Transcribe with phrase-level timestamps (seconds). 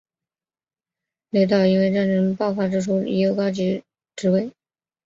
[1.29, 3.83] 雷德尔因为在战争爆发之初已有高级
[4.15, 4.51] 职位。